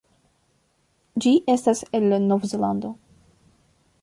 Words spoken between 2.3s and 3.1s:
Novzelando.